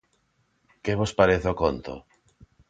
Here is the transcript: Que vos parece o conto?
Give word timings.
Que 0.83 0.93
vos 0.99 1.15
parece 1.19 1.47
o 1.53 1.59
conto? 1.61 1.93